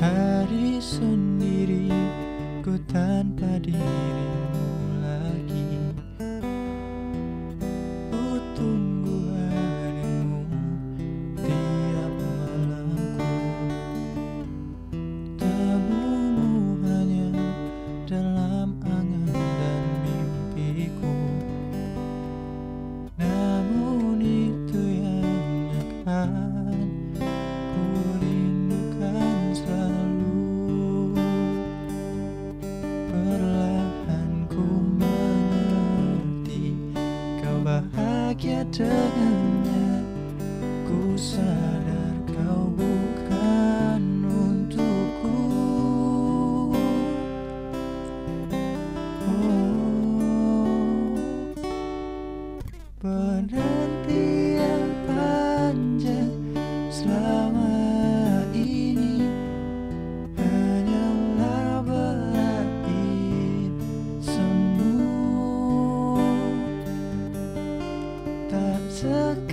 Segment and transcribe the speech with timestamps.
[0.00, 1.88] hari sendiri
[2.64, 4.45] ku tanpa dirimu
[38.76, 40.04] dengannya
[40.84, 45.40] Ku sadar kau bukan untukku.
[49.24, 49.96] Oh,
[53.00, 53.75] Penantian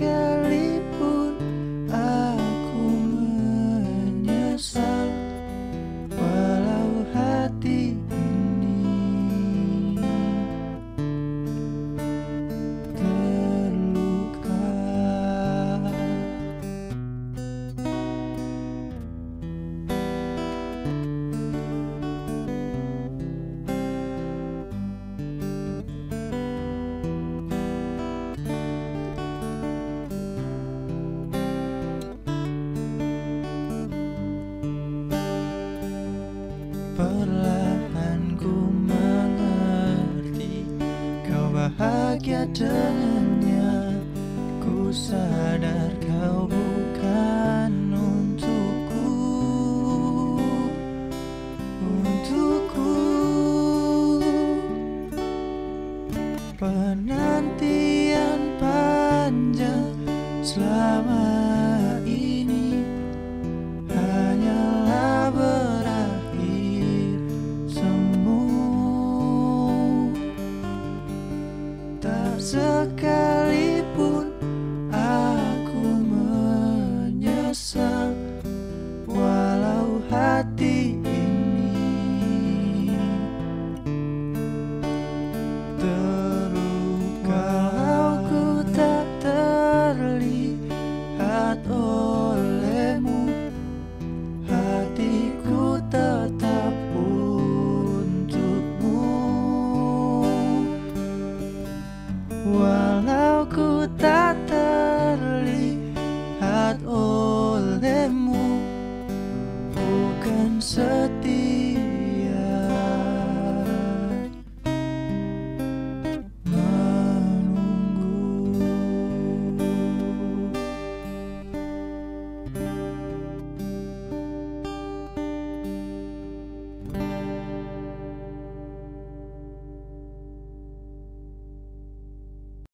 [0.04, 0.63] sekalipun
[42.04, 43.96] bahagia dengannya.
[44.60, 49.08] Ku sadar kau bukan untukku.
[51.80, 52.92] Untukku.
[56.60, 59.96] Penantian panjang
[60.44, 61.24] selama
[72.84, 74.36] sekalipun
[74.92, 78.12] aku menyesal
[79.08, 82.92] Walau hati ini
[85.80, 91.64] terluka Walau ku tak terlihat.
[91.72, 92.23] Olehmu